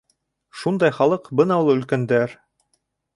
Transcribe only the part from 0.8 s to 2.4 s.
халыҡ бына ул өлкәндәр.